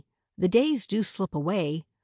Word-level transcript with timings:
the 0.35 0.47
days 0.47 0.87
do 0.87 1.03
slip 1.03 1.35
away! 1.35 1.85